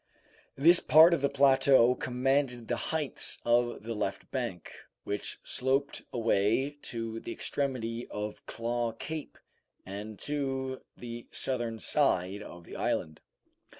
This 0.55 0.79
part 0.79 1.13
of 1.13 1.21
the 1.21 1.29
plateau 1.29 1.93
commanded 1.93 2.67
the 2.67 2.75
heights 2.75 3.37
of 3.45 3.83
the 3.83 3.93
left 3.93 4.31
bank, 4.31 4.71
which 5.03 5.37
sloped 5.43 6.01
away 6.11 6.79
to 6.89 7.19
the 7.19 7.31
extremity 7.31 8.07
of 8.07 8.43
Claw 8.47 8.93
Cape, 8.93 9.37
and 9.85 10.17
to 10.21 10.81
the 10.97 11.27
southern 11.31 11.77
side 11.77 12.41
of 12.41 12.63
the 12.63 12.77
island. 12.77 13.21